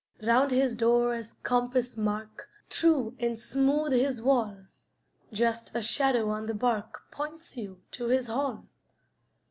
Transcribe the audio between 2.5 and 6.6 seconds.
True and smooth his wall; Just a shadow on the